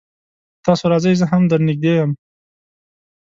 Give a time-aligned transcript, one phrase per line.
[0.65, 2.11] تاسو راځئ زه هم در نږدې يم